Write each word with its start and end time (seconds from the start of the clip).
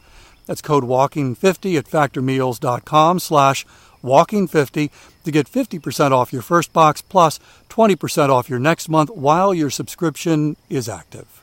That's 0.51 0.61
code 0.61 0.83
WALKING50 0.83 1.77
at 1.77 1.85
factormeals.com 1.85 3.19
slash 3.19 3.65
WALKING50 4.03 4.89
to 5.23 5.31
get 5.31 5.49
50% 5.49 6.11
off 6.11 6.33
your 6.33 6.41
first 6.41 6.73
box 6.73 7.01
plus 7.01 7.39
20% 7.69 8.27
off 8.27 8.49
your 8.49 8.59
next 8.59 8.89
month 8.89 9.09
while 9.11 9.53
your 9.53 9.69
subscription 9.69 10.57
is 10.69 10.89
active. 10.89 11.41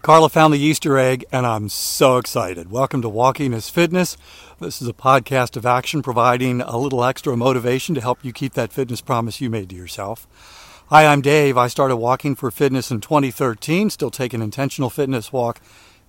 Carla 0.00 0.30
found 0.30 0.54
the 0.54 0.58
Easter 0.58 0.96
egg, 0.96 1.26
and 1.30 1.46
I'm 1.46 1.68
so 1.68 2.16
excited. 2.16 2.70
Welcome 2.70 3.02
to 3.02 3.10
Walking 3.10 3.52
is 3.52 3.68
Fitness. 3.68 4.16
This 4.58 4.80
is 4.80 4.88
a 4.88 4.94
podcast 4.94 5.54
of 5.54 5.66
action 5.66 6.00
providing 6.00 6.62
a 6.62 6.78
little 6.78 7.04
extra 7.04 7.36
motivation 7.36 7.94
to 7.94 8.00
help 8.00 8.24
you 8.24 8.32
keep 8.32 8.54
that 8.54 8.72
fitness 8.72 9.02
promise 9.02 9.42
you 9.42 9.50
made 9.50 9.68
to 9.68 9.76
yourself. 9.76 10.26
Hi, 10.92 11.06
I'm 11.06 11.22
Dave. 11.22 11.56
I 11.56 11.68
started 11.68 11.96
walking 11.96 12.34
for 12.34 12.50
fitness 12.50 12.90
in 12.90 13.00
2013, 13.00 13.88
still 13.88 14.10
take 14.10 14.34
an 14.34 14.42
intentional 14.42 14.90
fitness 14.90 15.32
walk 15.32 15.58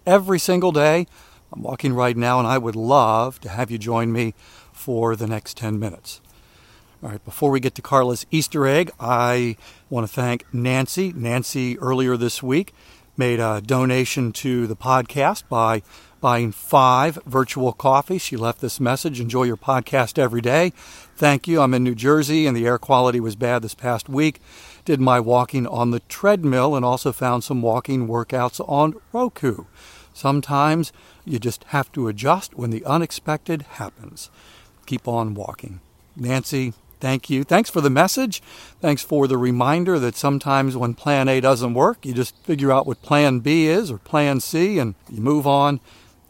every 0.05 0.38
single 0.38 0.73
day. 0.73 1.07
I'm 1.53 1.63
walking 1.63 1.94
right 1.94 2.17
now, 2.17 2.38
and 2.38 2.45
I 2.45 2.57
would 2.57 2.75
love 2.75 3.39
to 3.39 3.49
have 3.49 3.72
you 3.72 3.77
join 3.77 4.11
me 4.11 4.33
for 4.73 5.16
the 5.16 5.25
next 5.25 5.55
10 5.55 5.79
minutes. 5.79 6.19
All 7.01 7.11
right, 7.11 7.23
before 7.23 7.49
we 7.49 7.61
get 7.61 7.75
to 7.75 7.81
Carla's 7.81 8.25
Easter 8.29 8.67
egg, 8.67 8.91
I 8.99 9.55
want 9.89 10.05
to 10.05 10.13
thank 10.13 10.53
Nancy. 10.53 11.13
Nancy, 11.13 11.79
earlier 11.79 12.17
this 12.17 12.43
week, 12.43 12.73
made 13.16 13.39
a 13.39 13.61
donation 13.61 14.33
to 14.33 14.67
the 14.67 14.75
podcast 14.75 15.47
by 15.47 15.81
buying 16.19 16.51
five 16.51 17.19
virtual 17.25 17.72
coffees. 17.72 18.22
She 18.22 18.35
left 18.35 18.59
this 18.59 18.79
message 18.81 19.19
Enjoy 19.22 19.43
your 19.43 19.57
podcast 19.57 20.17
every 20.19 20.41
day. 20.41 20.73
Thank 21.16 21.47
you. 21.47 21.61
I'm 21.61 21.73
in 21.73 21.83
New 21.83 21.95
Jersey, 21.95 22.47
and 22.47 22.57
the 22.57 22.66
air 22.66 22.77
quality 22.77 23.22
was 23.22 23.38
bad 23.38 23.61
this 23.61 23.75
past 23.75 24.09
week 24.09 24.41
did 24.85 24.99
my 24.99 25.19
walking 25.19 25.66
on 25.67 25.91
the 25.91 26.01
treadmill 26.01 26.75
and 26.75 26.85
also 26.85 27.11
found 27.11 27.44
some 27.44 27.61
walking 27.61 28.07
workouts 28.07 28.59
on 28.67 28.95
Roku. 29.11 29.66
Sometimes 30.13 30.91
you 31.25 31.39
just 31.39 31.63
have 31.66 31.91
to 31.94 32.07
adjust 32.07 32.55
when 32.55 32.69
the 32.69 32.85
unexpected 32.85 33.63
happens. 33.63 34.29
Keep 34.85 35.07
on 35.07 35.33
walking. 35.33 35.79
Nancy, 36.16 36.73
thank 36.99 37.29
you. 37.29 37.43
Thanks 37.43 37.69
for 37.69 37.81
the 37.81 37.89
message. 37.89 38.41
Thanks 38.81 39.01
for 39.01 39.27
the 39.27 39.38
reminder 39.38 39.97
that 39.99 40.16
sometimes 40.16 40.77
when 40.77 40.93
plan 40.93 41.27
A 41.27 41.39
doesn't 41.39 41.73
work, 41.73 42.05
you 42.05 42.13
just 42.13 42.38
figure 42.43 42.72
out 42.72 42.85
what 42.85 43.01
plan 43.01 43.39
B 43.39 43.67
is 43.67 43.89
or 43.89 43.97
plan 43.97 44.39
C 44.39 44.77
and 44.79 44.95
you 45.09 45.22
move 45.22 45.47
on. 45.47 45.79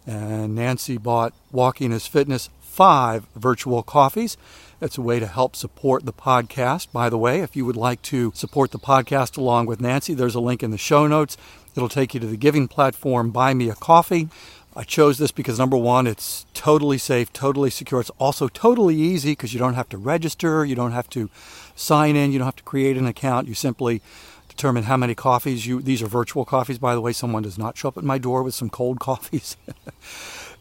And 0.06 0.56
Nancy 0.56 0.97
bought 0.97 1.34
Walking 1.52 1.92
is 1.92 2.08
Fitness 2.08 2.50
five 2.62 3.25
virtual 3.36 3.84
coffees. 3.84 4.38
It's 4.82 4.98
a 4.98 5.02
way 5.02 5.20
to 5.20 5.28
help 5.28 5.56
support 5.56 6.06
the 6.06 6.14
podcast. 6.14 6.92
By 6.92 7.10
the 7.10 7.18
way, 7.18 7.42
if 7.42 7.56
you 7.56 7.66
would 7.66 7.78
like 7.78 8.02
to 8.04 8.32
support 8.36 8.72
the 8.72 8.80
podcast 8.80 9.38
along 9.38 9.66
with 9.66 9.80
Nancy, 9.80 10.14
there's 10.14 10.36
a 10.36 10.40
link 10.40 10.62
in 10.62 10.72
the 10.72 10.78
show 10.78 11.08
notes. 11.08 11.38
It'll 11.76 11.90
take 11.90 12.14
you 12.14 12.20
to 12.20 12.28
the 12.28 12.38
giving 12.38 12.68
platform, 12.68 13.32
Buy 13.32 13.54
Me 13.54 13.70
a 13.70 13.76
Coffee. 13.76 14.30
I 14.76 14.84
chose 14.84 15.20
this 15.20 15.32
because 15.32 15.60
number 15.60 15.78
one, 15.78 16.08
it's 16.08 16.46
totally 16.54 16.98
safe, 16.98 17.32
totally 17.32 17.70
secure. 17.70 18.02
It's 18.02 18.10
also 18.20 18.48
totally 18.48 18.96
easy 18.96 19.32
because 19.32 19.54
you 19.54 19.60
don't 19.60 19.76
have 19.76 19.90
to 19.90 19.98
register, 19.98 20.66
you 20.66 20.76
don't 20.76 20.92
have 20.92 21.10
to 21.12 21.30
sign 21.76 22.16
in, 22.16 22.32
you 22.32 22.40
don't 22.40 22.48
have 22.48 22.56
to 22.56 22.64
create 22.64 22.98
an 22.98 23.06
account. 23.06 23.48
You 23.48 23.54
simply 23.54 24.02
determine 24.50 24.84
how 24.84 24.98
many 24.98 25.16
coffees 25.16 25.66
you 25.66 25.82
these 25.82 26.02
are 26.02 26.08
virtual 26.08 26.46
coffees 26.46 26.78
by 26.78 26.94
the 26.94 27.02
way 27.02 27.12
someone 27.12 27.42
does 27.42 27.58
not 27.58 27.76
show 27.76 27.88
up 27.88 27.98
at 27.98 28.04
my 28.04 28.20
door 28.20 28.44
with 28.44 28.54
some 28.54 28.70
cold 28.70 29.00
coffees 29.10 29.58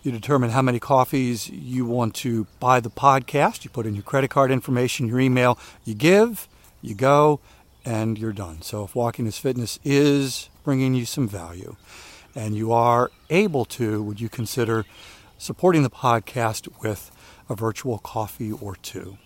you 0.02 0.10
determine 0.10 0.50
how 0.50 0.62
many 0.62 0.80
coffees 0.80 1.48
you 1.48 1.86
want 1.86 2.14
to 2.16 2.46
buy 2.58 2.80
the 2.80 2.90
podcast. 2.90 3.64
You 3.64 3.70
put 3.70 3.86
in 3.86 3.94
your 3.94 4.02
credit 4.02 4.30
card 4.30 4.50
information, 4.50 5.06
your 5.06 5.20
email. 5.20 5.58
You 5.84 5.94
give, 5.94 6.48
you 6.80 6.94
go, 6.94 7.40
and 7.84 8.18
you're 8.18 8.32
done. 8.32 8.62
So 8.62 8.84
if 8.84 8.94
Walking 8.94 9.26
is 9.26 9.38
Fitness 9.38 9.78
is 9.84 10.48
bringing 10.64 10.94
you 10.94 11.04
some 11.04 11.28
value 11.28 11.76
and 12.34 12.56
you 12.56 12.72
are 12.72 13.10
able 13.30 13.64
to, 13.66 14.02
would 14.02 14.20
you 14.20 14.28
consider 14.28 14.84
supporting 15.38 15.82
the 15.82 15.90
podcast 15.90 16.68
with 16.82 17.10
a 17.48 17.54
virtual 17.54 17.98
coffee 17.98 18.52
or 18.52 18.76
two? 18.76 19.18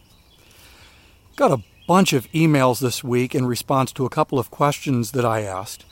Got 1.37 1.52
a 1.52 1.62
bunch 1.87 2.12
of 2.12 2.31
emails 2.32 2.81
this 2.81 3.05
week 3.05 3.34
in 3.34 3.46
response 3.46 3.93
to 3.93 4.05
a 4.05 4.11
couple 4.11 4.38
of 4.38 4.50
questions 4.50 5.12
that 5.12 5.25
I 5.25 5.43
asked. 5.43 5.84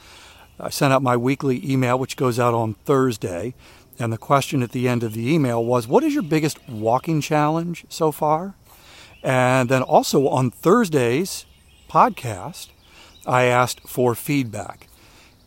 I 0.58 0.70
sent 0.70 0.92
out 0.92 1.02
my 1.02 1.16
weekly 1.16 1.60
email, 1.68 1.98
which 1.98 2.16
goes 2.16 2.38
out 2.38 2.54
on 2.54 2.74
Thursday. 2.84 3.54
And 3.98 4.12
the 4.12 4.18
question 4.18 4.62
at 4.62 4.72
the 4.72 4.88
end 4.88 5.02
of 5.02 5.14
the 5.14 5.32
email 5.32 5.64
was, 5.64 5.86
What 5.86 6.02
is 6.04 6.14
your 6.14 6.22
biggest 6.22 6.58
walking 6.68 7.20
challenge 7.20 7.84
so 7.88 8.10
far? 8.12 8.54
And 9.22 9.68
then 9.68 9.82
also 9.82 10.28
on 10.28 10.50
Thursday's 10.50 11.46
podcast, 11.88 12.68
I 13.26 13.44
asked 13.44 13.80
for 13.88 14.14
feedback. 14.14 14.88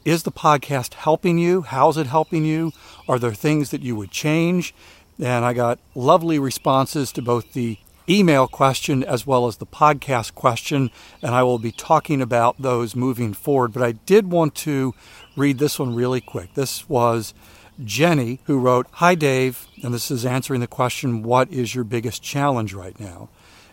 Is 0.06 0.24
the 0.24 0.32
podcast 0.32 0.94
helping 0.94 1.38
you? 1.38 1.62
How's 1.62 1.98
it 1.98 2.08
helping 2.08 2.46
you? 2.46 2.72
Are 3.08 3.20
there 3.20 3.34
things 3.34 3.72
that 3.72 3.82
you 3.82 3.96
would 3.96 4.10
change? 4.10 4.74
And 5.20 5.44
I 5.44 5.54
got 5.54 5.80
lovely 5.94 6.40
responses 6.40 7.12
to 7.14 7.22
both 7.22 7.54
the 7.54 7.78
email 8.10 8.48
question 8.48 9.04
as 9.04 9.28
well 9.28 9.48
as 9.48 9.58
the 9.58 9.66
podcast 9.66 10.34
question, 10.34 10.90
and 11.22 11.36
I 11.36 11.44
will 11.44 11.60
be 11.60 11.72
talking 11.72 12.22
about 12.22 12.56
those 12.58 12.96
moving 12.96 13.34
forward. 13.34 13.74
But 13.74 13.84
I 13.84 13.92
did 13.92 14.32
want 14.32 14.56
to 14.56 14.94
read 15.36 15.60
this 15.60 15.78
one 15.78 15.94
really 15.94 16.22
quick. 16.22 16.54
This 16.54 16.88
was 16.88 17.34
Jenny 17.84 18.40
who 18.46 18.60
wrote, 18.60 18.88
Hi, 18.94 19.16
Dave, 19.16 19.68
and 19.84 19.94
this 19.94 20.10
is 20.10 20.26
answering 20.26 20.62
the 20.62 20.68
question, 20.68 21.24
What 21.24 21.52
is 21.52 21.76
your 21.76 21.84
biggest 21.84 22.24
challenge 22.24 22.74
right 22.74 23.00
now? 23.00 23.30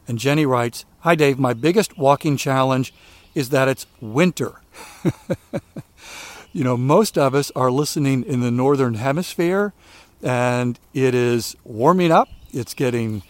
And 0.06 0.18
Jenny 0.18 0.46
writes, 0.46 0.84
Hi, 1.00 1.14
Dave, 1.14 1.38
my 1.38 1.54
biggest 1.54 1.96
walking 1.96 2.36
challenge 2.36 2.92
is 3.34 3.48
that 3.50 3.68
it's 3.68 3.86
winter. 4.00 4.60
you 6.52 6.64
know, 6.64 6.76
most 6.76 7.16
of 7.18 7.34
us 7.34 7.50
are 7.56 7.70
listening 7.70 8.24
in 8.24 8.40
the 8.40 8.50
northern 8.50 8.94
hemisphere, 8.94 9.72
and 10.22 10.78
it 10.92 11.14
is 11.14 11.56
warming 11.64 12.12
up. 12.12 12.28
It's 12.52 12.74
getting 12.74 13.22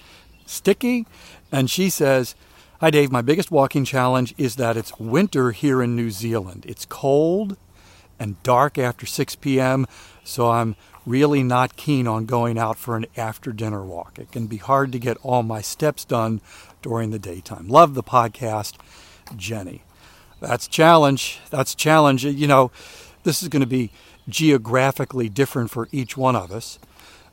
sticky. 0.47 1.07
And 1.51 1.71
she 1.71 1.89
says, 1.89 2.35
Hi, 2.81 2.91
Dave. 2.91 3.11
My 3.11 3.23
biggest 3.23 3.51
walking 3.51 3.85
challenge 3.85 4.35
is 4.37 4.57
that 4.57 4.77
it's 4.77 4.99
winter 4.99 5.53
here 5.53 5.81
in 5.83 5.97
New 5.97 6.11
Zealand. 6.11 6.67
It's 6.69 6.85
cold 6.85 7.57
and 8.19 8.43
dark 8.43 8.79
after 8.79 9.07
6 9.07 9.37
p.m., 9.37 9.87
so 10.25 10.51
I'm 10.51 10.77
really 11.07 11.43
not 11.43 11.77
keen 11.77 12.07
on 12.07 12.25
going 12.25 12.59
out 12.59 12.79
for 12.79 12.97
an 12.97 13.07
after 13.17 13.53
dinner 13.53 13.83
walk. 13.83 14.19
It 14.19 14.33
can 14.33 14.47
be 14.47 14.57
hard 14.57 14.93
to 14.93 14.99
get 14.99 15.19
all 15.23 15.43
my 15.43 15.61
steps 15.61 16.05
done 16.05 16.41
during 16.81 17.11
the 17.11 17.19
daytime. 17.19 17.69
Love 17.69 17.95
the 17.95 18.03
podcast, 18.03 18.77
Jenny. 19.37 19.83
That's 20.41 20.67
challenge. 20.67 21.41
That's 21.51 21.75
challenge. 21.75 22.25
You 22.25 22.47
know, 22.47 22.71
this 23.23 23.43
is 23.43 23.49
going 23.49 23.61
to 23.61 23.67
be 23.67 23.91
geographically 24.29 25.29
different 25.29 25.71
for 25.71 25.89
each 25.93 26.17
one 26.17 26.37
of 26.37 26.51
us 26.51 26.79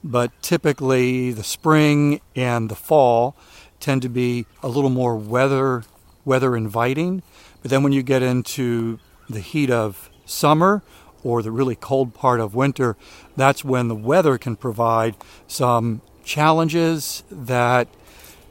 but 0.03 0.31
typically 0.41 1.31
the 1.31 1.43
spring 1.43 2.21
and 2.35 2.69
the 2.69 2.75
fall 2.75 3.35
tend 3.79 4.01
to 4.01 4.09
be 4.09 4.45
a 4.63 4.67
little 4.67 4.89
more 4.89 5.15
weather 5.15 5.83
weather 6.23 6.55
inviting. 6.55 7.23
But 7.61 7.71
then 7.71 7.83
when 7.83 7.93
you 7.93 8.03
get 8.03 8.21
into 8.21 8.99
the 9.29 9.39
heat 9.39 9.71
of 9.71 10.09
summer 10.31 10.81
or 11.23 11.41
the 11.41 11.51
really 11.51 11.75
cold 11.75 12.13
part 12.13 12.39
of 12.39 12.55
winter, 12.55 12.95
that's 13.35 13.63
when 13.63 13.87
the 13.87 13.95
weather 13.95 14.37
can 14.37 14.55
provide 14.55 15.15
some 15.47 16.01
challenges 16.23 17.23
that 17.29 17.87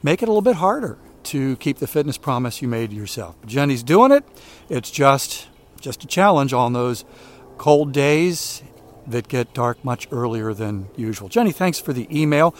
make 0.03 0.21
it 0.21 0.29
a 0.29 0.31
little 0.31 0.41
bit 0.41 0.55
harder 0.55 0.97
to 1.23 1.55
keep 1.57 1.77
the 1.77 1.87
fitness 1.87 2.17
promise 2.17 2.61
you 2.61 2.67
made 2.67 2.91
yourself. 2.91 3.35
Jenny's 3.45 3.83
doing 3.83 4.11
it. 4.11 4.23
It's 4.69 4.89
just 4.89 5.47
just 5.79 6.03
a 6.03 6.07
challenge 6.07 6.53
on 6.53 6.73
those 6.73 7.03
cold 7.57 7.91
days 7.91 8.61
that 9.07 9.27
get 9.27 9.53
dark 9.53 9.83
much 9.83 10.07
earlier 10.11 10.53
than 10.53 10.87
usual. 10.95 11.27
Jenny, 11.27 11.51
thanks 11.51 11.79
for 11.79 11.91
the 11.91 12.07
email. 12.15 12.55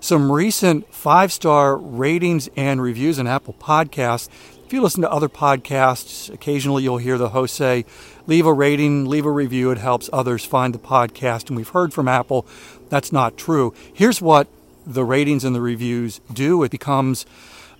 Some 0.00 0.30
recent 0.30 0.92
five 0.92 1.32
star 1.32 1.76
ratings 1.76 2.48
and 2.56 2.82
reviews 2.82 3.18
in 3.18 3.26
Apple 3.26 3.54
Podcasts. 3.54 4.28
If 4.66 4.72
you 4.72 4.82
listen 4.82 5.02
to 5.02 5.10
other 5.10 5.28
podcasts, 5.28 6.32
occasionally 6.32 6.82
you'll 6.82 6.98
hear 6.98 7.16
the 7.16 7.30
host 7.30 7.54
say, 7.54 7.84
Leave 8.26 8.46
a 8.46 8.52
rating, 8.52 9.06
leave 9.06 9.26
a 9.26 9.30
review. 9.30 9.70
It 9.70 9.78
helps 9.78 10.08
others 10.12 10.44
find 10.44 10.74
the 10.74 10.78
podcast. 10.78 11.48
And 11.48 11.56
we've 11.56 11.68
heard 11.68 11.92
from 11.92 12.08
Apple 12.08 12.46
that's 12.88 13.12
not 13.12 13.36
true. 13.36 13.74
Here's 13.92 14.22
what 14.22 14.48
the 14.86 15.04
ratings 15.04 15.44
and 15.44 15.54
the 15.54 15.60
reviews 15.60 16.20
do 16.32 16.62
it 16.62 16.70
becomes 16.70 17.26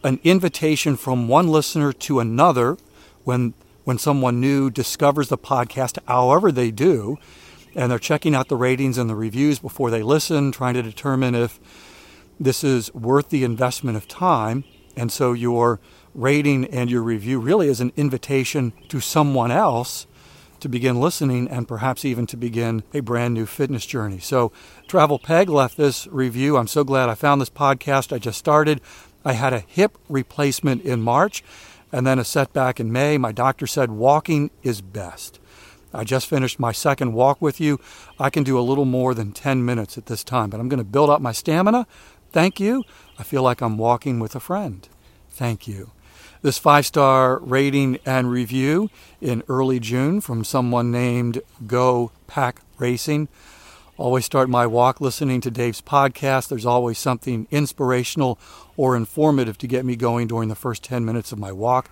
an 0.03 0.21
invitation 0.23 0.97
from 0.97 1.29
one 1.29 1.49
listener 1.49 1.93
to 1.93 2.21
another 2.21 2.77
when 3.25 3.55
when 3.85 3.99
someone 3.99 4.41
new 4.41 4.71
discovers 4.71 5.29
the 5.29 5.37
podcast, 5.37 5.99
however 6.09 6.51
they 6.51 6.71
do, 6.71 7.19
and 7.75 7.91
they're 7.91 7.99
checking 7.99 8.35
out 8.35 8.49
the 8.49 8.57
ratings 8.57 8.97
and 8.97 9.11
the 9.11 9.15
reviews 9.15 9.59
before 9.59 9.91
they 9.91 10.03
listen, 10.03 10.51
trying 10.53 10.73
to 10.75 10.83
determine 10.83 11.35
if 11.35 11.61
this 12.41 12.65
is 12.65 12.93
worth 12.95 13.29
the 13.29 13.45
investment 13.45 13.97
of 13.97 14.09
time. 14.09 14.65
And 14.97 15.13
so 15.13 15.33
your 15.35 15.81
rating 16.15 16.65
and 16.67 16.91
your 16.91 17.03
review 17.03 17.41
really 17.41 17.69
is 17.69 17.81
an 17.81 17.93
invitation 17.97 18.73
to 18.89 19.01
someone 19.01 19.51
else 19.51 20.07
to 20.65 20.69
begin 20.71 20.99
listening 20.99 21.47
and 21.51 21.69
perhaps 21.69 22.07
even 22.07 22.27
to 22.27 22.39
begin 22.39 22.83
a 22.95 23.01
brand 23.01 23.35
new 23.35 23.45
fitness 23.45 23.85
journey. 23.85 24.19
So, 24.19 24.51
Travel 24.89 25.19
Peg 25.19 25.51
left 25.51 25.77
this 25.77 26.07
review. 26.07 26.57
I'm 26.57 26.69
so 26.69 26.85
glad 26.85 27.11
I 27.11 27.15
found 27.15 27.43
this 27.43 27.51
podcast. 27.51 28.15
I 28.15 28.19
just 28.19 28.39
started. 28.39 28.81
I 29.27 29.35
had 29.35 29.53
a 29.53 29.61
hip 29.61 29.99
replacement 30.09 30.81
in 30.83 31.03
March 31.03 31.45
and 31.93 32.07
then 32.07 32.19
a 32.19 32.25
setback 32.25 32.81
in 32.81 32.91
May. 32.91 33.19
My 33.19 33.31
doctor 33.31 33.67
said 33.67 33.91
walking 33.91 34.51
is 34.63 34.81
best. 34.81 35.39
I 35.93 36.03
just 36.03 36.31
finished 36.31 36.59
my 36.59 36.73
second 36.73 37.13
walk 37.13 37.43
with 37.43 37.61
you. 37.61 37.79
I 38.19 38.31
can 38.31 38.43
do 38.43 38.59
a 38.59 38.65
little 38.65 38.87
more 38.87 39.13
than 39.13 39.33
10 39.33 39.67
minutes 39.67 39.99
at 39.99 40.07
this 40.07 40.25
time, 40.25 40.49
but 40.49 40.61
I'm 40.61 40.71
going 40.71 40.79
to 40.79 40.85
build 40.85 41.11
up 41.11 41.21
my 41.21 41.33
stamina. 41.33 41.87
Thank 42.33 42.59
you. 42.59 42.85
I 43.19 43.23
feel 43.23 43.43
like 43.43 43.61
I'm 43.61 43.77
walking 43.77 44.19
with 44.19 44.35
a 44.35 44.41
friend. 44.41 44.89
Thank 45.29 45.69
you. 45.69 45.91
This 46.45 46.59
five 46.59 46.85
star 46.85 47.39
rating 47.39 47.99
and 48.05 48.31
review 48.31 48.91
in 49.19 49.43
early 49.49 49.81
June 49.81 50.21
from 50.21 50.45
someone 50.45 50.91
named 50.91 51.41
Go 51.67 52.11
Pack 52.27 52.61
Racing. 52.77 53.29
Always 53.97 54.27
start 54.27 54.51
my 54.51 54.67
walk 54.67 55.01
listening 55.01 55.41
to 55.41 55.51
Dave's 55.51 55.81
podcast. 55.81 56.49
There's 56.49 56.67
always 56.67 56.99
something 56.99 57.49
inspirational 57.51 58.39
or 58.77 58.95
informative 58.95 59.57
to 59.57 59.67
get 59.67 59.87
me 59.87 59.97
going 59.97 60.29
during 60.29 60.51
the 60.51 60.55
first 60.55 60.85
10 60.85 61.03
minutes 61.03 61.33
of 61.33 61.39
my 61.39 61.51
walk. 61.51 61.89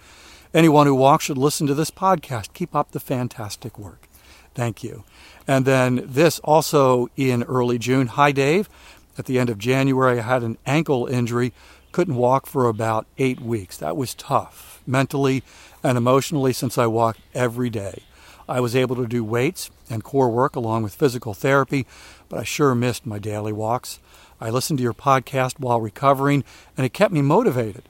Anyone 0.52 0.86
who 0.86 0.96
walks 0.96 1.24
should 1.24 1.38
listen 1.38 1.66
to 1.68 1.74
this 1.74 1.90
podcast. 1.90 2.52
Keep 2.52 2.74
up 2.74 2.90
the 2.90 3.00
fantastic 3.00 3.78
work. 3.78 4.06
Thank 4.54 4.84
you. 4.84 5.04
And 5.48 5.64
then 5.64 6.02
this 6.04 6.40
also 6.40 7.08
in 7.16 7.42
early 7.44 7.78
June. 7.78 8.08
Hi, 8.08 8.32
Dave. 8.32 8.68
At 9.16 9.24
the 9.24 9.38
end 9.38 9.48
of 9.48 9.56
January, 9.56 10.18
I 10.18 10.22
had 10.22 10.42
an 10.42 10.58
ankle 10.66 11.06
injury. 11.06 11.54
Couldn't 11.92 12.16
walk 12.16 12.46
for 12.46 12.66
about 12.66 13.06
eight 13.18 13.40
weeks. 13.40 13.76
That 13.76 13.96
was 13.96 14.14
tough, 14.14 14.82
mentally 14.86 15.42
and 15.82 15.96
emotionally, 15.98 16.52
since 16.52 16.78
I 16.78 16.86
walk 16.86 17.18
every 17.34 17.70
day. 17.70 18.02
I 18.48 18.60
was 18.60 18.74
able 18.74 18.96
to 18.96 19.06
do 19.06 19.22
weights 19.22 19.70
and 19.88 20.02
core 20.02 20.30
work 20.30 20.56
along 20.56 20.82
with 20.82 20.94
physical 20.94 21.34
therapy, 21.34 21.86
but 22.28 22.40
I 22.40 22.44
sure 22.44 22.74
missed 22.74 23.06
my 23.06 23.18
daily 23.18 23.52
walks. 23.52 24.00
I 24.40 24.50
listened 24.50 24.78
to 24.78 24.82
your 24.82 24.94
podcast 24.94 25.60
while 25.60 25.80
recovering, 25.80 26.44
and 26.76 26.84
it 26.84 26.94
kept 26.94 27.12
me 27.12 27.22
motivated. 27.22 27.84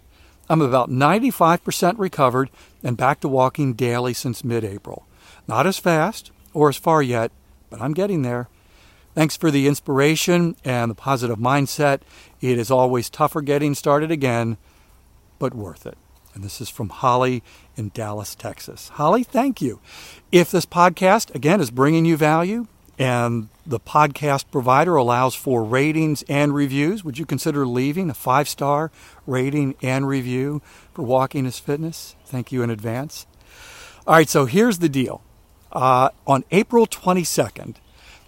I'm 0.49 0.61
about 0.61 0.91
95% 0.91 1.99
recovered 1.99 2.51
and 2.83 2.97
back 2.97 3.21
to 3.21 3.29
walking 3.29 3.73
daily 3.73 4.13
since 4.13 4.45
mid 4.45 4.65
April. 4.65 5.07
Not 5.49 5.67
as 5.67 5.79
fast 5.79 6.31
or 6.53 6.69
as 6.69 6.77
far 6.77 7.03
yet, 7.03 7.31
but 7.71 7.81
I'm 7.81 7.95
getting 7.95 8.23
there. 8.23 8.49
Thanks 9.15 9.37
for 9.37 9.51
the 9.51 9.67
inspiration 9.67 10.57
and 10.65 10.91
the 10.91 10.95
positive 10.95 11.39
mindset. 11.39 12.01
It 12.41 12.59
is 12.59 12.71
always 12.71 13.11
tougher 13.11 13.43
getting 13.43 13.75
started 13.75 14.11
again, 14.11 14.57
but 15.39 15.55
worth 15.55 15.87
it. 15.87 15.99
And 16.35 16.43
this 16.43 16.63
is 16.63 16.71
from 16.71 16.89
Holly 16.89 17.43
in 17.77 17.91
Dallas, 17.93 18.35
Texas. 18.35 18.89
Holly, 18.91 19.23
thank 19.23 19.61
you. 19.61 19.81
If 20.31 20.51
this 20.51 20.65
podcast, 20.65 21.35
again, 21.35 21.61
is 21.61 21.71
bringing 21.71 22.07
you 22.07 22.17
value, 22.17 22.69
and 22.99 23.49
the 23.67 23.81
podcast 23.81 24.45
provider 24.51 24.97
allows 24.97 25.35
for 25.35 25.63
ratings 25.63 26.23
and 26.29 26.55
reviews. 26.55 27.05
Would 27.05 27.19
you 27.19 27.27
consider 27.27 27.67
leaving 27.67 28.11
a 28.11 28.15
five 28.15 28.49
star 28.49 28.91
rating 29.27 29.75
and 29.83 30.07
review 30.07 30.63
for 30.93 31.03
Walking 31.03 31.47
is 31.47 31.59
Fitness? 31.59 32.17
Thank 32.25 32.53
you 32.53 32.63
in 32.63 32.71
advance. 32.71 33.27
All 34.07 34.15
right, 34.15 34.29
so 34.29 34.47
here's 34.47 34.79
the 34.79 34.89
deal. 34.89 35.23
Uh, 35.71 36.11
on 36.27 36.45
April 36.51 36.87
22nd, 36.87 37.77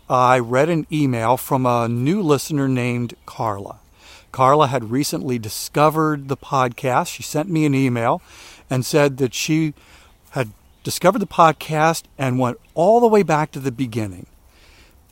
I 0.08 0.38
read 0.38 0.68
an 0.68 0.86
email 0.92 1.38
from 1.38 1.64
a 1.64 1.88
new 1.88 2.20
listener 2.20 2.68
named 2.68 3.14
Carla. 3.24 3.78
Carla 4.32 4.66
had 4.66 4.90
recently 4.90 5.38
discovered 5.38 6.28
the 6.28 6.36
podcast. 6.36 7.08
She 7.08 7.22
sent 7.22 7.48
me 7.48 7.64
an 7.64 7.74
email 7.74 8.20
and 8.68 8.84
said 8.84 9.16
that 9.16 9.32
she 9.32 9.72
had 10.30 10.50
discovered 10.82 11.20
the 11.20 11.26
podcast 11.26 12.02
and 12.18 12.38
went 12.38 12.58
all 12.74 13.00
the 13.00 13.08
way 13.08 13.22
back 13.22 13.50
to 13.52 13.60
the 13.60 13.72
beginning 13.72 14.26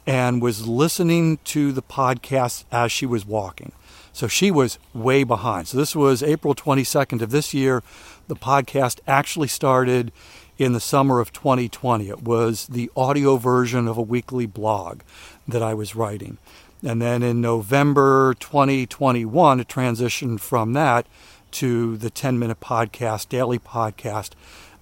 and 0.06 0.42
was 0.42 0.68
listening 0.68 1.38
to 1.44 1.72
the 1.72 1.82
podcast 1.82 2.64
as 2.70 2.92
she 2.92 3.06
was 3.06 3.24
walking. 3.24 3.72
So 4.12 4.28
she 4.28 4.50
was 4.50 4.78
way 4.92 5.24
behind. 5.24 5.68
So 5.68 5.78
this 5.78 5.96
was 5.96 6.22
April 6.22 6.54
22nd 6.54 7.22
of 7.22 7.30
this 7.30 7.54
year. 7.54 7.82
The 8.28 8.36
podcast 8.36 9.00
actually 9.06 9.48
started 9.48 10.12
in 10.62 10.72
the 10.72 10.80
summer 10.80 11.18
of 11.18 11.32
2020. 11.32 12.08
It 12.08 12.22
was 12.22 12.66
the 12.68 12.90
audio 12.96 13.36
version 13.36 13.88
of 13.88 13.98
a 13.98 14.02
weekly 14.02 14.46
blog 14.46 15.00
that 15.48 15.62
I 15.62 15.74
was 15.74 15.96
writing. 15.96 16.38
And 16.84 17.02
then 17.02 17.22
in 17.22 17.40
November 17.40 18.34
2021, 18.38 19.60
it 19.60 19.68
transitioned 19.68 20.40
from 20.40 20.72
that 20.74 21.06
to 21.52 21.96
the 21.96 22.10
10 22.10 22.38
minute 22.38 22.60
podcast, 22.60 23.28
daily 23.28 23.58
podcast 23.58 24.30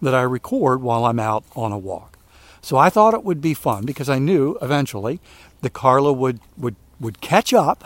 that 0.02 0.14
I 0.14 0.22
record 0.22 0.82
while 0.82 1.04
I'm 1.04 1.18
out 1.18 1.44
on 1.56 1.72
a 1.72 1.78
walk. 1.78 2.18
So 2.62 2.76
I 2.76 2.90
thought 2.90 3.14
it 3.14 3.24
would 3.24 3.40
be 3.40 3.54
fun 3.54 3.84
because 3.86 4.08
I 4.08 4.18
knew 4.18 4.58
eventually 4.60 5.18
that 5.62 5.72
Carla 5.72 6.12
would, 6.12 6.40
would, 6.58 6.76
would 7.00 7.20
catch 7.20 7.54
up 7.54 7.84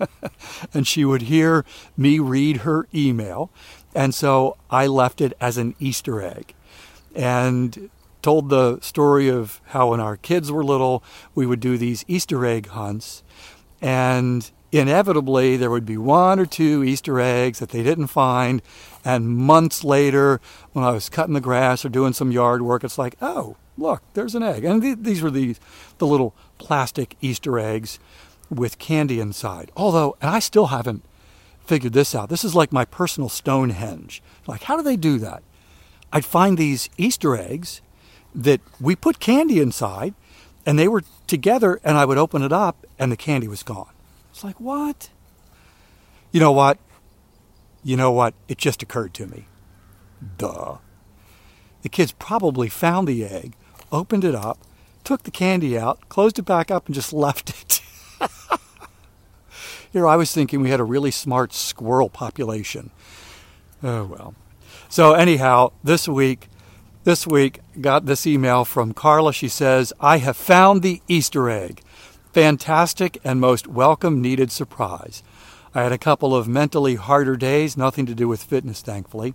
and 0.74 0.86
she 0.86 1.04
would 1.04 1.22
hear 1.22 1.64
me 1.96 2.18
read 2.18 2.58
her 2.58 2.88
email. 2.92 3.50
And 3.94 4.14
so 4.14 4.56
I 4.70 4.88
left 4.88 5.20
it 5.20 5.34
as 5.40 5.56
an 5.56 5.74
Easter 5.78 6.20
egg 6.20 6.54
and 7.16 7.90
told 8.22 8.48
the 8.48 8.80
story 8.80 9.28
of 9.28 9.60
how 9.66 9.90
when 9.90 10.00
our 10.00 10.16
kids 10.16 10.50
were 10.50 10.64
little, 10.64 11.02
we 11.34 11.46
would 11.46 11.60
do 11.60 11.78
these 11.78 12.04
Easter 12.08 12.44
egg 12.44 12.68
hunts. 12.68 13.22
And 13.80 14.50
inevitably 14.72 15.56
there 15.56 15.70
would 15.70 15.86
be 15.86 15.96
one 15.96 16.38
or 16.38 16.46
two 16.46 16.82
Easter 16.84 17.20
eggs 17.20 17.58
that 17.60 17.70
they 17.70 17.82
didn't 17.82 18.08
find. 18.08 18.62
And 19.04 19.28
months 19.28 19.84
later, 19.84 20.40
when 20.72 20.84
I 20.84 20.90
was 20.90 21.08
cutting 21.08 21.34
the 21.34 21.40
grass 21.40 21.84
or 21.84 21.88
doing 21.88 22.12
some 22.12 22.32
yard 22.32 22.62
work, 22.62 22.84
it's 22.84 22.98
like, 22.98 23.16
oh, 23.22 23.56
look, 23.78 24.02
there's 24.14 24.34
an 24.34 24.42
egg. 24.42 24.64
And 24.64 24.82
th- 24.82 24.98
these 25.00 25.22
were 25.22 25.30
the, 25.30 25.56
the 25.98 26.06
little 26.06 26.34
plastic 26.58 27.16
Easter 27.20 27.58
eggs 27.58 27.98
with 28.50 28.78
candy 28.78 29.20
inside. 29.20 29.70
Although, 29.76 30.16
and 30.20 30.30
I 30.30 30.40
still 30.40 30.66
haven't 30.66 31.04
figured 31.64 31.92
this 31.92 32.14
out. 32.14 32.28
This 32.28 32.44
is 32.44 32.54
like 32.54 32.72
my 32.72 32.84
personal 32.84 33.28
Stonehenge. 33.28 34.22
Like, 34.46 34.64
how 34.64 34.76
do 34.76 34.82
they 34.82 34.96
do 34.96 35.18
that? 35.18 35.42
I'd 36.12 36.24
find 36.24 36.56
these 36.56 36.88
Easter 36.96 37.36
eggs 37.36 37.82
that 38.34 38.60
we 38.80 38.94
put 38.96 39.18
candy 39.18 39.60
inside, 39.60 40.14
and 40.64 40.78
they 40.78 40.88
were 40.88 41.02
together, 41.26 41.80
and 41.82 41.96
I 41.96 42.04
would 42.04 42.18
open 42.18 42.42
it 42.42 42.52
up, 42.52 42.86
and 42.98 43.10
the 43.10 43.16
candy 43.16 43.48
was 43.48 43.62
gone. 43.62 43.90
It's 44.30 44.44
like, 44.44 44.60
what? 44.60 45.10
You 46.32 46.40
know 46.40 46.52
what? 46.52 46.78
You 47.82 47.96
know 47.96 48.12
what? 48.12 48.34
It 48.48 48.58
just 48.58 48.82
occurred 48.82 49.14
to 49.14 49.26
me. 49.26 49.46
Duh. 50.38 50.78
The 51.82 51.88
kids 51.88 52.12
probably 52.12 52.68
found 52.68 53.06
the 53.06 53.24
egg, 53.24 53.54
opened 53.92 54.24
it 54.24 54.34
up, 54.34 54.58
took 55.04 55.22
the 55.22 55.30
candy 55.30 55.78
out, 55.78 56.08
closed 56.08 56.38
it 56.38 56.42
back 56.42 56.70
up, 56.70 56.86
and 56.86 56.94
just 56.94 57.12
left 57.14 57.50
it. 57.50 57.80
Here 59.92 60.06
I 60.06 60.16
was 60.16 60.32
thinking 60.32 60.60
we 60.60 60.70
had 60.70 60.80
a 60.80 60.84
really 60.84 61.10
smart 61.10 61.54
squirrel 61.54 62.10
population. 62.10 62.90
Oh 63.82 64.04
well. 64.04 64.34
So 64.88 65.14
anyhow, 65.14 65.72
this 65.82 66.08
week, 66.08 66.48
this 67.04 67.26
week 67.26 67.60
got 67.80 68.06
this 68.06 68.26
email 68.26 68.64
from 68.64 68.92
Carla. 68.92 69.32
She 69.32 69.48
says, 69.48 69.92
"I 70.00 70.18
have 70.18 70.36
found 70.36 70.82
the 70.82 71.00
Easter 71.08 71.48
egg. 71.48 71.82
Fantastic 72.32 73.18
and 73.24 73.40
most 73.40 73.66
welcome 73.66 74.20
needed 74.20 74.52
surprise. 74.52 75.22
I 75.74 75.82
had 75.82 75.92
a 75.92 75.98
couple 75.98 76.34
of 76.34 76.46
mentally 76.46 76.96
harder 76.96 77.36
days, 77.36 77.76
nothing 77.76 78.06
to 78.06 78.14
do 78.14 78.28
with 78.28 78.42
fitness, 78.42 78.82
thankfully. 78.82 79.34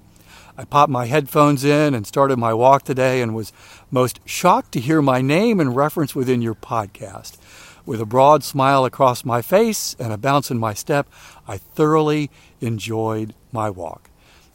I 0.57 0.65
popped 0.65 0.91
my 0.91 1.05
headphones 1.05 1.63
in 1.63 1.95
and 1.95 2.05
started 2.05 2.37
my 2.37 2.53
walk 2.53 2.83
today 2.83 3.21
and 3.21 3.33
was 3.33 3.53
most 3.89 4.19
shocked 4.25 4.71
to 4.73 4.79
hear 4.79 5.01
my 5.01 5.21
name 5.21 5.59
and 5.59 5.75
reference 5.75 6.13
within 6.13 6.41
your 6.41 6.53
podcast. 6.53 7.37
With 7.85 7.99
a 7.99 8.05
broad 8.05 8.43
smile 8.43 8.85
across 8.85 9.25
my 9.25 9.41
face 9.41 9.95
and 9.97 10.13
a 10.13 10.17
bounce 10.17 10.51
in 10.51 10.59
my 10.59 10.75
step, 10.75 11.07
I 11.47 11.57
thoroughly 11.57 12.29
enjoyed 12.59 13.33
my 13.51 13.71
walk. 13.71 14.10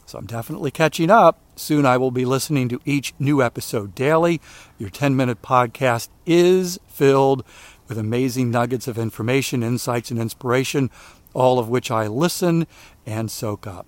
So 0.06 0.18
I'm 0.18 0.26
definitely 0.26 0.70
catching 0.70 1.10
up. 1.10 1.40
Soon 1.56 1.84
I 1.84 1.96
will 1.96 2.12
be 2.12 2.24
listening 2.24 2.68
to 2.68 2.80
each 2.84 3.12
new 3.18 3.42
episode 3.42 3.94
daily. 3.94 4.40
Your 4.78 4.88
10 4.88 5.16
minute 5.16 5.42
podcast 5.42 6.08
is 6.24 6.78
filled 6.86 7.44
with 7.88 7.98
amazing 7.98 8.50
nuggets 8.50 8.86
of 8.86 8.98
information, 8.98 9.62
insights, 9.62 10.10
and 10.10 10.20
inspiration, 10.20 10.90
all 11.34 11.58
of 11.58 11.68
which 11.68 11.90
I 11.90 12.06
listen 12.06 12.66
and 13.04 13.30
soak 13.30 13.66
up. 13.66 13.86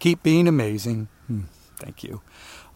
Keep 0.00 0.22
being 0.22 0.48
amazing. 0.48 1.08
Hmm, 1.28 1.42
thank 1.76 2.02
you. 2.02 2.22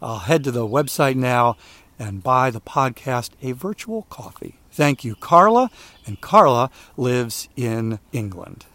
I'll 0.01 0.21
head 0.21 0.45
to 0.45 0.51
the 0.53 0.67
website 0.67 1.17
now 1.17 1.57
and 1.99 2.23
buy 2.23 2.51
the 2.51 2.61
podcast 2.61 3.31
a 3.43 3.53
virtual 3.53 4.03
coffee. 4.11 4.61
Thank 4.71 5.05
you, 5.05 5.17
Carla. 5.17 5.71
And 6.07 6.21
Carla 6.21 6.71
lives 6.97 7.49
in 7.57 7.99
England. 8.13 8.67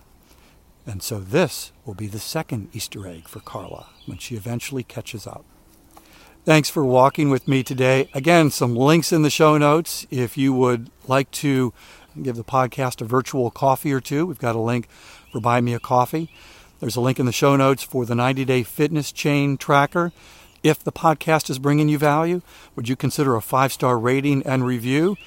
And 0.90 1.04
so 1.04 1.20
this 1.20 1.72
will 1.86 1.94
be 1.94 2.08
the 2.08 2.18
second 2.18 2.70
Easter 2.74 3.06
egg 3.06 3.28
for 3.28 3.42
Carla 3.42 3.90
when 4.08 4.18
she 4.18 4.36
eventually 4.36 4.82
catches 4.82 5.28
up. 5.28 5.46
Thanks 6.46 6.68
for 6.68 6.84
walking 6.84 7.30
with 7.30 7.48
me 7.48 7.62
today. 7.62 8.10
Again, 8.16 8.50
some 8.50 8.76
links 8.76 9.12
in 9.12 9.22
the 9.22 9.30
show 9.30 9.56
notes 9.60 10.08
if 10.10 10.36
you 10.36 10.52
would 10.52 10.90
like 11.08 11.30
to 11.32 11.74
give 12.20 12.38
the 12.38 12.44
podcast 12.44 13.02
a 13.02 13.06
virtual 13.06 13.52
coffee 13.52 13.94
or 13.94 14.02
two. 14.02 14.26
We've 14.26 14.40
got 14.40 14.56
a 14.56 14.60
link 14.60 14.90
for 15.32 15.40
Buy 15.40 15.62
Me 15.62 15.76
a 15.76 15.80
Coffee. 15.80 16.32
There's 16.80 16.96
a 16.96 17.02
link 17.02 17.20
in 17.20 17.28
the 17.28 17.32
show 17.32 17.56
notes 17.56 17.84
for 17.84 18.04
the 18.04 18.16
90 18.16 18.44
day 18.46 18.64
fitness 18.64 19.12
chain 19.12 19.58
tracker. 19.58 20.12
If 20.64 20.84
the 20.84 20.92
podcast 20.92 21.52
is 21.52 21.60
bringing 21.60 21.88
you 21.88 22.00
value, 22.00 22.42
would 22.76 22.90
you 22.90 22.96
consider 22.96 23.36
a 23.36 23.44
five 23.44 23.72
star 23.72 24.00
rating 24.00 24.42
and 24.42 24.66
review? 24.66 25.18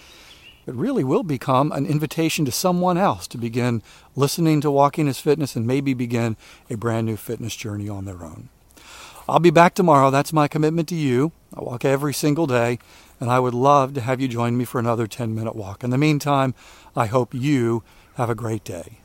It 0.64 0.74
really 0.74 1.02
will 1.02 1.24
become 1.24 1.72
an 1.72 1.86
invitation 1.86 2.44
to 2.44 2.52
someone 2.52 2.96
else 2.96 3.26
to 3.28 3.38
begin 3.38 3.82
listening 4.14 4.60
to 4.60 4.70
Walking 4.70 5.08
is 5.08 5.18
Fitness 5.18 5.56
and 5.56 5.66
maybe 5.66 5.92
begin 5.92 6.36
a 6.70 6.76
brand 6.76 7.06
new 7.06 7.16
fitness 7.16 7.56
journey 7.56 7.88
on 7.88 8.04
their 8.04 8.22
own. 8.22 8.48
I'll 9.28 9.40
be 9.40 9.50
back 9.50 9.74
tomorrow. 9.74 10.10
That's 10.10 10.32
my 10.32 10.46
commitment 10.46 10.88
to 10.90 10.94
you. 10.94 11.32
I 11.52 11.62
walk 11.62 11.84
every 11.84 12.14
single 12.14 12.46
day, 12.46 12.78
and 13.18 13.28
I 13.28 13.40
would 13.40 13.54
love 13.54 13.94
to 13.94 14.00
have 14.00 14.20
you 14.20 14.28
join 14.28 14.56
me 14.56 14.64
for 14.64 14.78
another 14.78 15.08
10 15.08 15.34
minute 15.34 15.56
walk. 15.56 15.82
In 15.82 15.90
the 15.90 15.98
meantime, 15.98 16.54
I 16.94 17.06
hope 17.06 17.34
you 17.34 17.82
have 18.14 18.30
a 18.30 18.34
great 18.36 18.62
day. 18.62 18.98